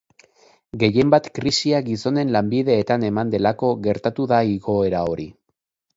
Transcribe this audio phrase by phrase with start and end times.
[0.83, 5.29] Gehien bat krisia gizonen lanbideetan eman delako gertatu da igoera hori.